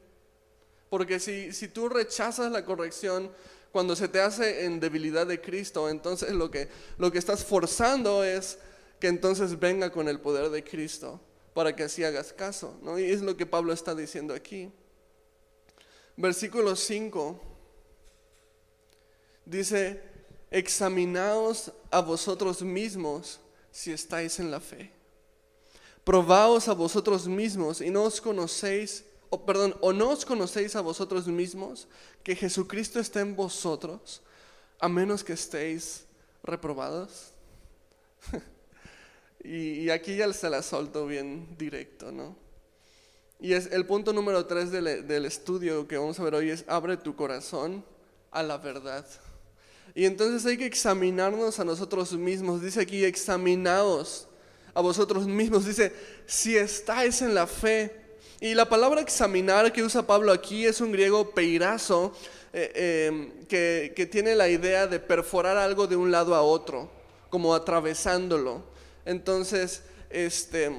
[0.90, 3.30] Porque si, si tú rechazas la corrección
[3.72, 8.24] cuando se te hace en debilidad de Cristo, entonces lo que, lo que estás forzando
[8.24, 8.58] es
[8.98, 11.20] que entonces venga con el poder de Cristo
[11.54, 12.76] para que así hagas caso.
[12.82, 12.98] ¿no?
[12.98, 14.70] Y es lo que Pablo está diciendo aquí.
[16.16, 17.40] Versículo 5
[19.46, 20.02] dice,
[20.50, 24.90] examinaos a vosotros mismos si estáis en la fe.
[26.04, 30.80] Probaos a vosotros mismos y no os conocéis, o perdón, o no os conocéis a
[30.80, 31.86] vosotros mismos
[32.24, 34.22] que Jesucristo está en vosotros,
[34.80, 36.04] a menos que estéis
[36.42, 37.32] reprobados.
[39.44, 42.34] y, aquí ya se la solto bien directo, ¿no?
[43.38, 46.64] Y es el punto número tres del, del estudio que vamos a ver hoy es
[46.66, 47.84] abre tu corazón
[48.30, 49.06] a la verdad.
[49.94, 52.62] Y entonces hay que examinarnos a nosotros mismos.
[52.62, 54.28] Dice aquí, examinaos
[54.74, 55.66] a vosotros mismos.
[55.66, 55.92] Dice,
[56.26, 57.96] si estáis en la fe.
[58.40, 62.14] Y la palabra examinar que usa Pablo aquí es un griego peirazo,
[62.52, 66.90] eh, em, que, que tiene la idea de perforar algo de un lado a otro,
[67.28, 68.62] como atravesándolo.
[69.04, 70.70] Entonces, este,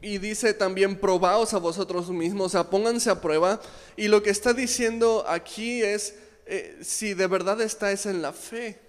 [0.00, 3.60] y dice también, probaos a vosotros mismos, o sea, pónganse a prueba.
[3.96, 6.14] Y lo que está diciendo aquí es,
[6.50, 8.80] eh, si de verdad estáis en la fe.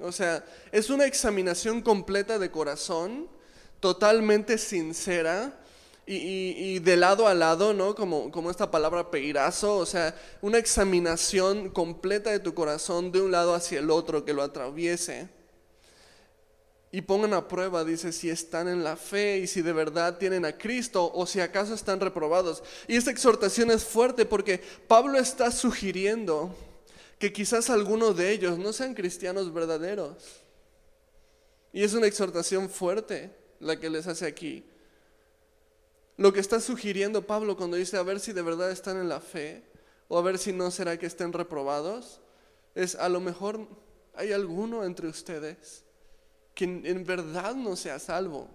[0.00, 3.28] O sea, es una examinación completa de corazón,
[3.78, 5.56] totalmente sincera
[6.06, 7.94] y, de lado a lado, ¿no?
[7.94, 13.30] Como, como esta palabra peirazo, o sea, una examinación completa de tu corazón de un
[13.30, 15.28] lado hacia el otro que lo atraviese.
[16.90, 20.44] Y pongan a prueba, dice, si están en la fe y si de verdad tienen
[20.44, 22.64] a Cristo o si acaso están reprobados.
[22.88, 26.56] Y esta exhortación es fuerte porque Pablo está sugiriendo
[27.18, 30.42] que quizás algunos de ellos no sean cristianos verdaderos.
[31.72, 34.64] Y es una exhortación fuerte la que les hace aquí.
[36.16, 39.20] Lo que está sugiriendo Pablo cuando dice a ver si de verdad están en la
[39.20, 39.62] fe
[40.08, 42.20] o a ver si no será que estén reprobados,
[42.74, 43.68] es a lo mejor
[44.14, 45.84] hay alguno entre ustedes
[46.54, 48.48] que en verdad no sea salvo.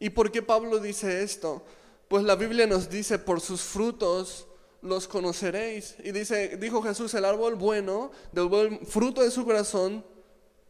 [0.00, 1.62] ¿Y por qué Pablo dice esto?
[2.08, 4.47] Pues la Biblia nos dice, por sus frutos
[4.82, 5.96] los conoceréis.
[6.02, 10.04] Y dice, dijo Jesús, el árbol bueno, del buen fruto de su corazón,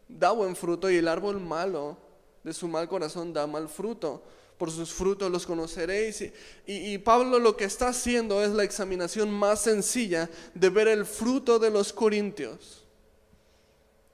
[0.09, 1.97] da buen fruto, y el árbol malo
[2.43, 4.23] de su mal corazón da mal fruto.
[4.57, 6.21] por sus frutos los conoceréis.
[6.21, 6.33] Y,
[6.67, 11.61] y, Pablo lo que está haciendo es la examinación más sencilla de ver el fruto
[11.61, 12.85] de los corintios.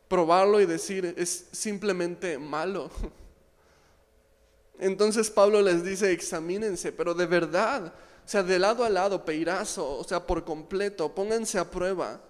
[0.07, 2.91] Probarlo y decir, es simplemente malo.
[4.79, 9.99] Entonces Pablo les dice, examínense, pero de verdad, o sea, de lado a lado, peirazo,
[9.99, 12.21] o sea, por completo, pónganse a prueba.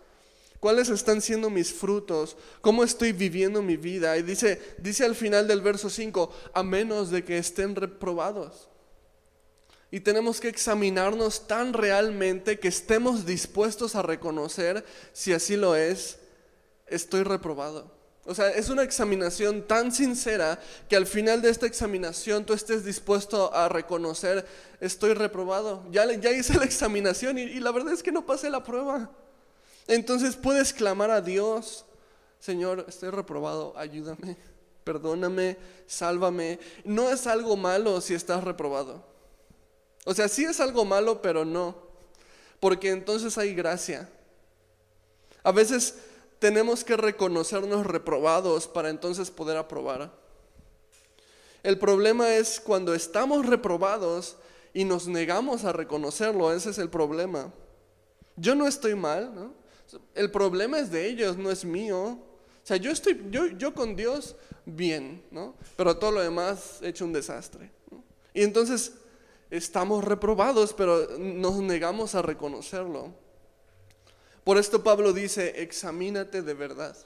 [0.59, 2.37] ¿Cuáles están siendo mis frutos?
[2.63, 4.17] ¿Cómo estoy viviendo mi vida?
[4.17, 8.69] Y dice, dice al final del verso 5, a menos de que estén reprobados.
[9.91, 16.19] Y tenemos que examinarnos tan realmente que estemos dispuestos a reconocer, si así lo es,
[16.89, 17.93] estoy reprobado.
[18.27, 20.59] O sea, es una examinación tan sincera
[20.89, 24.47] que al final de esta examinación tú estés dispuesto a reconocer,
[24.81, 25.85] estoy reprobado.
[25.91, 29.11] Ya, hice la examinación y, y la verdad es que no pasé la prueba.
[29.87, 31.85] Entonces puedes clamar a Dios,
[32.39, 34.37] Señor, estoy reprobado, ayúdame,
[34.85, 36.59] perdóname, sálvame.
[36.85, 39.05] No es algo malo si estás reprobado.
[40.07, 41.77] O sea, sí es algo malo, pero no,
[42.61, 44.09] porque entonces hay gracia.
[45.43, 45.95] A veces
[46.45, 50.13] tenemos que reconocernos reprobados para entonces poder aprobar.
[51.63, 54.37] El problema es cuando estamos reprobados
[54.75, 57.51] y nos negamos a reconocerlo, ese es el problema.
[58.37, 59.55] Yo no estoy mal, ¿no?
[60.15, 61.99] El problema es de ellos, no es mío.
[62.03, 62.19] O
[62.63, 65.55] sea, yo estoy, yo, yo con Dios bien, ¿no?
[65.79, 67.71] Pero todo lo demás he hecho un desastre.
[68.35, 68.93] Y entonces
[69.49, 73.24] estamos reprobados, pero nos negamos a reconocerlo.
[74.45, 76.97] Por esto Pablo dice, examínate de verdad.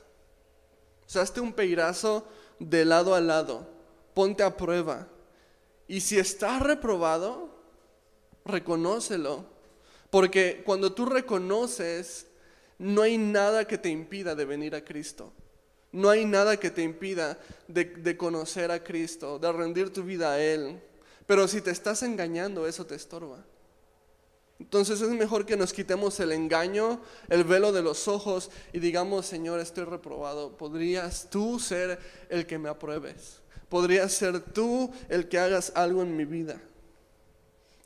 [1.14, 2.26] O hazte un peirazo
[2.58, 3.66] de lado a lado,
[4.12, 5.08] ponte a prueba.
[5.86, 7.48] Y si estás reprobado,
[8.44, 9.46] reconócelo.
[10.10, 12.26] Porque cuando tú reconoces
[12.78, 15.32] no hay nada que te impida de venir a Cristo.
[15.90, 20.40] No hay nada que te impida de, conocer a Cristo, de rendir tu vida a
[20.40, 20.80] Él.
[21.26, 23.44] Pero si te estás engañando, eso te estorba.
[24.58, 29.26] Entonces es mejor que nos quitemos el engaño, el velo de los ojos y digamos,
[29.26, 30.56] Señor, estoy reprobado.
[30.56, 33.40] ¿Podrías tú ser el que me apruebes?
[33.68, 36.60] ¿Podrías ser tú el que hagas algo en mi vida?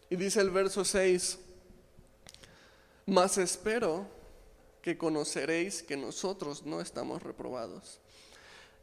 [0.08, 1.38] Y dice el verso 6,
[3.06, 4.06] más espero
[4.80, 8.00] que conoceréis que nosotros no estamos reprobados.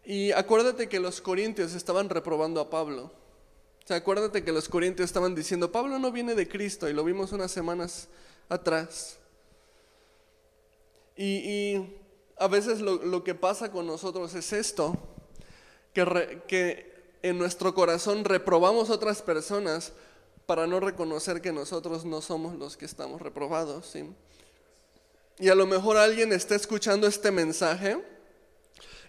[0.06, 3.12] Y acuérdate que los corintios estaban reprobando a Pablo.
[3.92, 7.52] Acuérdate que los corintios estaban diciendo, Pablo no viene de Cristo, y lo vimos unas
[7.52, 8.08] semanas
[8.48, 9.18] atrás.
[11.16, 11.96] Y,
[12.38, 14.98] a veces lo, que pasa con nosotros es esto,
[15.94, 16.90] que,
[17.22, 19.92] en nuestro corazón reprobamos a otras personas
[20.46, 23.94] para no reconocer que nosotros no somos los que estamos reprobados.
[25.38, 28.02] Y a lo mejor alguien está escuchando este mensaje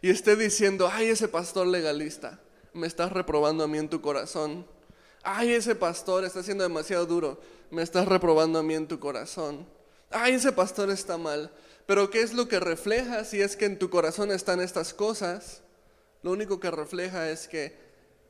[0.03, 2.41] y esté diciendo, ay, ese pastor legalista,
[2.73, 4.67] me estás reprobando a mí en tu corazón.
[5.23, 9.67] Ay, ese pastor está siendo demasiado duro, me estás reprobando a mí en tu corazón.
[10.11, 11.51] Ay, ese pastor está mal.
[11.87, 15.63] Pero ¿qué es lo que refleja si es que en tu corazón están estas cosas?
[16.23, 17.77] Lo único que refleja es que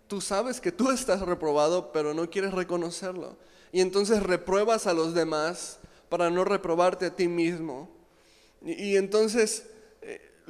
[0.09, 3.37] tú sabes que tú estás reprobado, pero no quieres reconocerlo.
[3.73, 7.89] Y entonces repruebas a los demás para no reprobarte a ti mismo.
[8.63, 9.65] Y, entonces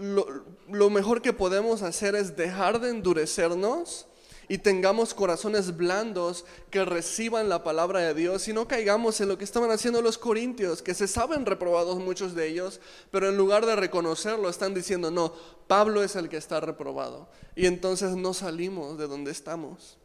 [0.00, 0.24] eh,
[0.68, 4.06] lo, mejor que podemos hacer es dejar de endurecernos
[4.48, 9.38] y tengamos corazones blandos que reciban la palabra de Dios y no caigamos en lo
[9.38, 12.80] que estaban haciendo los corintios, que se saben reprobados muchos de ellos,
[13.12, 15.32] pero en lugar de reconocerlo están diciendo, no,
[15.68, 17.28] Pablo es el que está reprobado.
[17.54, 19.98] Y entonces no salimos de donde estamos.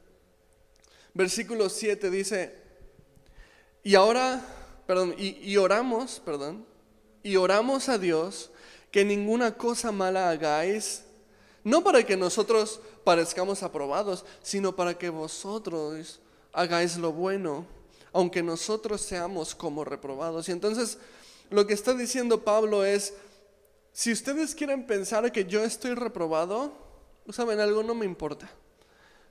[1.16, 2.56] Versículo 7 dice,
[3.84, 4.46] y ahora
[4.86, 6.66] perdón, y, oramos, perdón,
[7.24, 8.52] y oramos a Dios
[8.96, 11.04] que ninguna cosa mala hagáis,
[11.66, 16.22] no para que nosotros parezcamos aprobados, sino para que vosotros
[16.54, 17.66] hagáis lo bueno,
[18.14, 20.48] aunque nosotros seamos como reprobados.
[20.48, 20.98] Y entonces
[21.50, 23.14] lo que está diciendo Pablo es,
[23.92, 26.72] si ustedes quieren pensar que yo estoy reprobado,
[27.32, 28.50] saben algo, no me importa.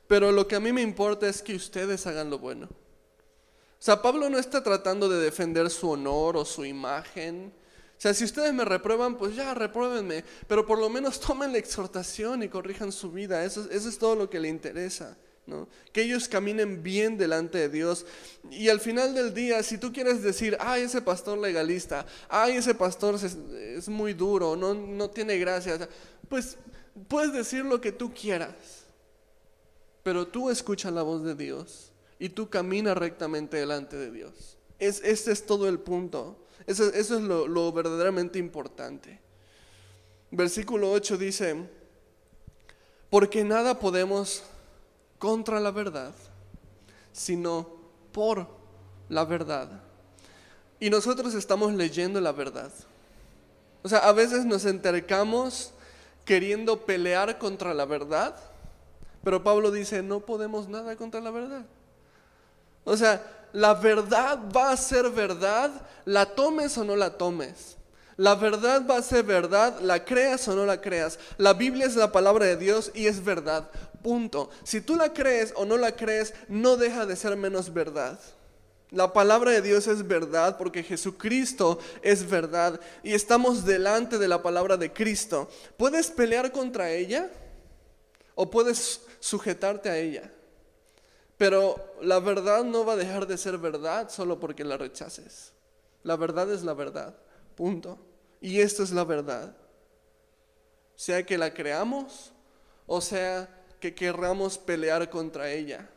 [0.06, 2.66] Pero lo que a mí me importa es que ustedes hagan lo bueno.
[2.66, 7.63] O sea, Pablo no está tratando de defender su honor o su imagen.
[7.96, 10.24] O sea, si ustedes me reprueban, pues ya, repruébenme.
[10.46, 13.44] Pero por lo menos tomen la exhortación y corrijan su vida.
[13.44, 15.16] Eso, es todo lo que le interesa.
[15.46, 15.68] ¿no?
[15.92, 18.04] Que ellos caminen bien delante de Dios.
[18.50, 22.74] Y al final del día, si tú quieres decir, ay, ese pastor legalista, ay, ese
[22.74, 25.88] pastor es, muy duro, no, no tiene gracia,
[26.28, 26.56] pues
[27.08, 28.84] puedes decir lo que tú quieras.
[30.02, 34.58] Pero tú escucha la voz de Dios y tú caminas rectamente delante de Dios.
[34.78, 36.43] Es, ese es todo el punto.
[36.66, 39.20] Eso, es lo, lo verdaderamente importante.
[40.30, 41.68] Versículo 8 dice,
[43.10, 44.42] porque nada podemos
[45.18, 46.12] contra la verdad,
[47.12, 47.68] sino
[48.12, 48.46] por
[49.08, 49.68] la verdad.
[50.80, 52.72] Y nosotros estamos leyendo la verdad.
[53.82, 55.72] O sea, a veces nos entercamos
[56.24, 58.34] queriendo pelear contra la verdad,
[59.22, 61.66] pero Pablo dice, no podemos nada contra la verdad.
[62.84, 63.22] O sea,
[63.54, 65.70] la verdad va a ser verdad,
[66.04, 67.76] la tomes o no la tomes.
[68.16, 71.20] La verdad va a ser verdad, la creas o no la creas.
[71.38, 73.70] La Biblia es la palabra de Dios y es verdad.
[74.02, 74.50] Punto.
[74.64, 78.18] Si tú la crees o no la crees, no deja de ser menos verdad.
[78.90, 84.42] La palabra de Dios es verdad porque Jesucristo es verdad y estamos delante de la
[84.42, 85.48] palabra de Cristo.
[85.76, 87.30] ¿Puedes pelear contra ella
[88.34, 90.33] o puedes sujetarte a ella?
[91.36, 95.52] Pero la verdad no va a dejar de ser verdad solo porque la rechaces.
[96.02, 97.16] La verdad es la verdad.
[97.56, 97.98] Punto.
[98.40, 99.56] Y esto es la verdad.
[100.94, 102.32] Sea que la creamos
[102.86, 103.48] o sea
[103.80, 105.88] que querramos pelear contra ella.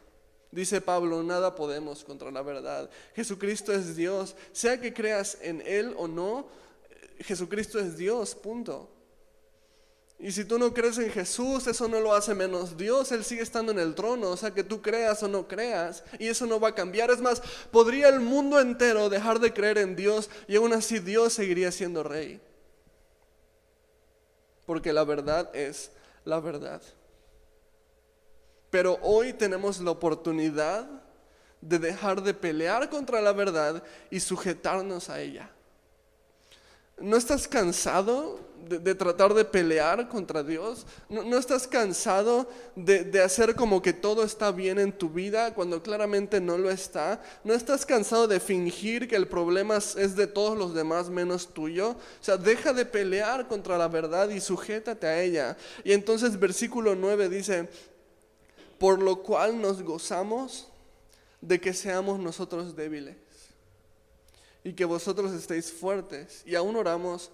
[0.52, 2.90] Dice Pablo, nada podemos contra la verdad.
[3.16, 4.36] Jesucristo es Dios.
[4.54, 6.48] Sea que creas en Él o no,
[7.20, 8.90] Jesucristo es Dios, punto.
[10.20, 13.44] Y si tú no crees en Jesús, eso no lo hace menos Dios, Él sigue
[13.44, 16.60] estando en el trono, o sea que tú creas o no creas, y eso no
[16.60, 17.12] va a cambiar.
[17.12, 17.42] Es más,
[17.72, 22.02] podría el mundo entero dejar de creer en Dios y aún así Dios seguiría siendo
[22.02, 22.42] rey.
[24.66, 25.92] Porque la verdad es
[26.26, 26.82] la verdad.
[28.72, 30.88] Pero hoy tenemos la oportunidad
[31.62, 35.52] de dejar de pelear contra la verdad y sujetarnos a ella.
[37.00, 40.86] ¿No estás cansado de, tratar de pelear contra Dios?
[41.10, 45.84] ¿No, estás cansado de, de, hacer como que todo está bien en tu vida cuando
[45.84, 47.22] claramente no lo está?
[47.44, 51.92] ¿No estás cansado de fingir que el problema es de todos los demás menos tuyo?
[51.92, 55.56] O sea, deja de pelear contra la verdad y sujétate a ella.
[55.84, 57.70] Y entonces versículo 9 dice,
[58.80, 60.68] por lo cual nos gozamos
[61.42, 63.27] de que seamos nosotros débiles
[64.68, 66.44] y que vosotros estéis fuertes.
[66.46, 67.32] Y aún oramos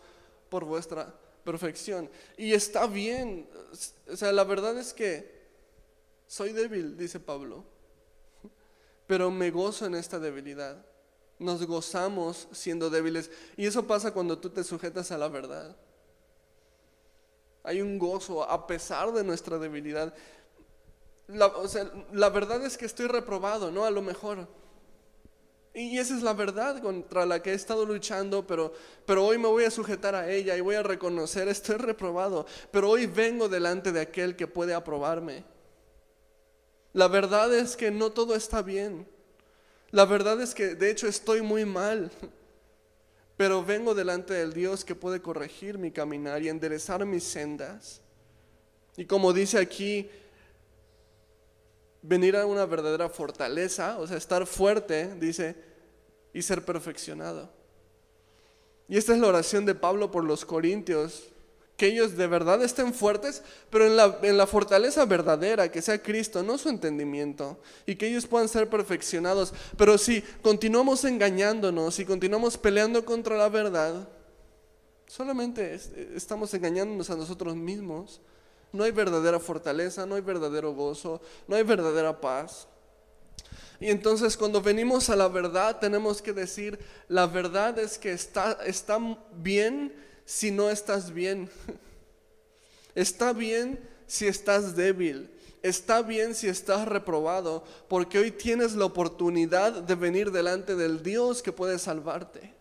[0.50, 1.12] por vuestra
[1.44, 2.08] perfección.
[2.38, 3.50] Y está bien.
[4.08, 5.42] O sea, la verdad es que
[6.28, 7.64] soy débil, dice Pablo.
[9.08, 10.86] Pero me gozo en esta debilidad.
[11.40, 13.32] Nos gozamos siendo débiles.
[13.58, 15.76] Y eso pasa cuando tú te sujetas a la verdad.
[17.64, 20.14] Hay un gozo a pesar de nuestra debilidad.
[21.26, 23.86] La, o sea, la verdad es que estoy reprobado, ¿no?
[23.86, 24.48] A lo mejor.
[25.76, 28.74] Y esa es la verdad contra la que he estado luchando, pero,
[29.08, 32.92] pero hoy me voy a sujetar a ella y voy a reconocer, estoy reprobado, pero
[32.92, 35.44] hoy vengo delante de aquel que puede aprobarme.
[36.94, 39.08] La verdad es que no todo está bien.
[39.90, 42.12] La verdad es que de hecho estoy muy mal,
[43.36, 48.00] pero vengo delante del Dios que puede corregir mi caminar y enderezar mis sendas.
[48.96, 50.08] Y como dice aquí,
[52.04, 55.56] venir a una verdadera fortaleza, o sea, estar fuerte, dice,
[56.34, 57.50] y ser perfeccionado.
[58.88, 61.24] Y esta es la oración de Pablo por los corintios,
[61.78, 66.04] que ellos de verdad estén fuertes, pero en la, en la, fortaleza verdadera, que sea
[66.04, 69.54] Cristo, no su entendimiento, y que ellos puedan ser perfeccionados.
[69.78, 74.08] Pero si continuamos engañándonos, si continuamos peleando contra la verdad,
[75.08, 75.80] solamente
[76.16, 78.22] estamos engañándonos a nosotros mismos
[78.74, 82.68] no hay verdadera fortaleza, no hay verdadero gozo, no hay verdadera paz.
[83.80, 88.58] Y entonces cuando venimos a la verdad tenemos que decir, la verdad es que está,
[88.66, 88.98] está
[89.36, 89.94] bien
[90.26, 91.50] si no estás bien.
[92.96, 95.32] Está bien si estás débil.
[95.64, 101.42] Está bien si estás reprobado, porque hoy tienes la oportunidad de venir delante del Dios
[101.42, 102.54] que puede salvarte.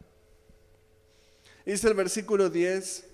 [1.66, 3.04] Dice el versículo 10,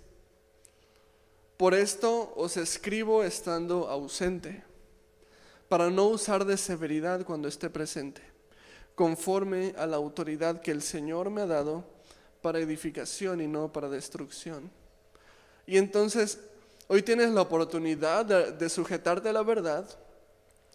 [1.58, 4.62] por esto os escribo estando ausente,
[5.68, 8.22] para no usar de severidad cuando esté presente,
[8.94, 11.84] conforme a la autoridad que el Señor me ha dado
[12.40, 14.70] para edificación y no para destrucción.
[15.66, 16.38] Y entonces,
[16.86, 19.84] hoy tienes la oportunidad de, sujetarte a la verdad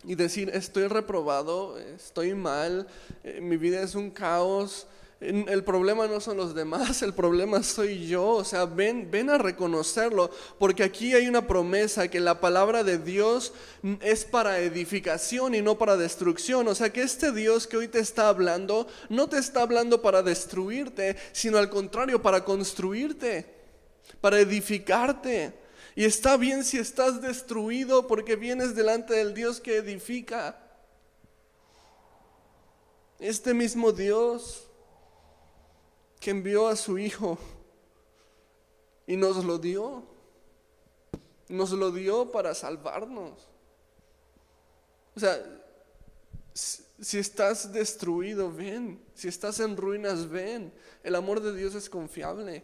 [0.04, 2.88] y decir, estoy reprobado, estoy mal,
[3.24, 4.86] eh, mi vida es un caos,
[5.24, 8.28] el problema no son los demás, el problema soy yo.
[8.28, 12.98] O sea, ven, ven a reconocerlo, porque aquí hay una promesa que la palabra de
[12.98, 13.54] Dios
[14.02, 16.68] es para edificación y no para destrucción.
[16.68, 20.22] O sea, que este Dios que hoy te está hablando, no te está hablando para
[20.22, 23.46] destruirte, sino al contrario, para construirte,
[24.20, 25.54] para edificarte.
[25.96, 30.60] Y está bien si estás destruido porque vienes delante del Dios que edifica.
[33.20, 34.68] Este mismo Dios
[36.24, 37.38] que envió a su Hijo
[39.06, 40.06] y nos lo dio.
[41.50, 43.50] Nos lo dio para salvarnos.
[45.16, 45.38] O sea,
[46.54, 49.04] Si estás destruido, ven.
[49.14, 50.74] Si estás en ruinas, ven.
[51.04, 52.64] El amor de Dios es confiable.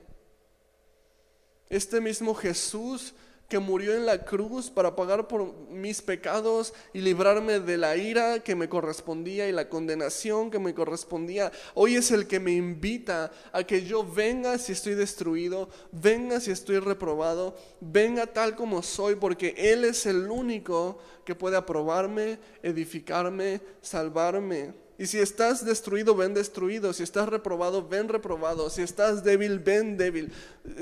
[1.67, 3.13] Este mismo Jesús
[3.49, 8.39] que murió en la cruz para pagar por mis pecados y librarme de la ira
[8.39, 11.51] que me correspondía y la condenación que me correspondía.
[11.73, 16.51] Hoy es el que me invita a que yo venga si estoy destruido, venga si
[16.51, 23.61] estoy reprobado, venga tal como soy, porque Él es el único que puede aprobarme, edificarme,
[23.81, 24.73] salvarme.
[24.99, 26.91] Y si estás destruido, ven destruido.
[26.91, 28.69] Si estás reprobado, ven reprobado.
[28.69, 30.29] Si estás débil, ven débil.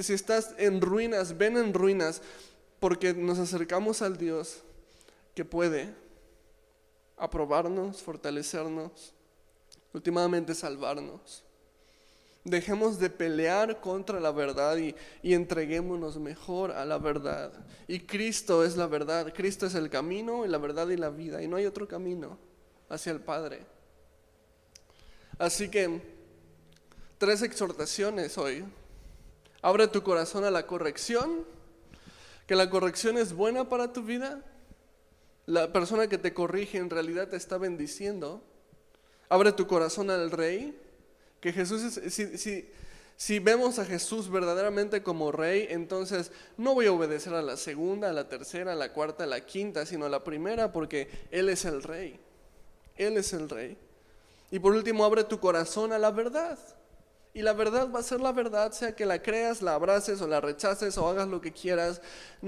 [0.02, 2.24] Si estás en ruinas, ven en ruinas
[2.80, 4.62] porque nos acercamos al Dios
[5.34, 5.94] que puede
[7.18, 9.14] aprobarnos, fortalecernos,
[9.94, 11.44] últimamente salvarnos.
[12.44, 17.52] Dejemos de pelear contra la verdad y, y, entreguémonos mejor a la verdad.
[17.88, 21.44] Y Cristo es la verdad, Cristo es el camino y la verdad y la vida.
[21.44, 22.38] Y no hay otro camino
[22.88, 23.66] hacia el Padre.
[25.38, 26.02] Así que,
[27.18, 28.64] tres exhortaciones hoy.
[29.62, 31.46] Abre tu corazón a la corrección
[32.48, 34.42] que la corrección es buena para tu vida,
[35.46, 38.42] la persona que te corrige en realidad te está bendiciendo.
[39.30, 40.80] Abre tu corazón al rey,
[41.42, 42.70] que Jesús es, si, si,
[43.18, 48.10] si vemos a Jesús verdaderamente como rey, entonces no voy a obedecer a la segunda,
[48.10, 51.50] a la tercera, a la cuarta, a la quinta, sino a la primera, porque Él
[51.50, 52.20] es el rey.
[52.96, 53.78] Él es el rey.
[54.52, 56.58] Y por último, abre tu corazón a la verdad.
[57.38, 60.28] Y la verdad va a ser la verdad, sea que la creas, la abraces o
[60.28, 62.02] la rechaces o hagas lo que quieras.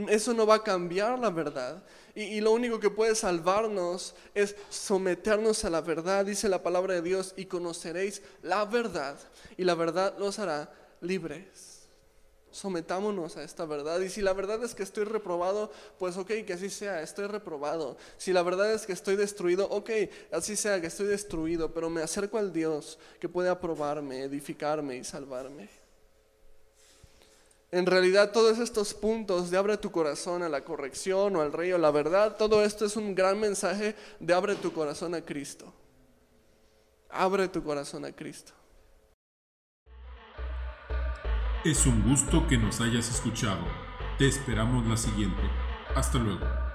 [0.07, 1.83] Eso no va a cambiar la verdad.
[2.15, 7.03] Y, lo único que puede salvarnos es someternos a la verdad, dice la palabra de
[7.03, 9.15] Dios, y conoceréis la verdad.
[9.57, 10.71] Y la verdad los hará
[11.01, 11.68] libres
[12.51, 13.99] sometámonos a esta verdad.
[14.01, 17.97] Y si la verdad es que estoy reprobado, pues ok, que así sea, estoy reprobado.
[18.17, 19.89] Si la verdad es que estoy destruido, ok,
[20.31, 25.03] así sea, que estoy destruido, pero me acerco al Dios que puede aprobarme, edificarme y
[25.03, 25.69] salvarme.
[27.71, 31.71] En realidad todos estos puntos de abre tu corazón a la corrección o al rey
[31.71, 35.71] o la verdad, todo esto es un gran mensaje de abre tu corazón a Cristo.
[37.09, 38.53] Abre tu corazón a Cristo.
[41.65, 43.65] Es un gusto que nos hayas escuchado.
[44.17, 45.41] Te esperamos la siguiente.
[45.93, 46.68] Hasta luego.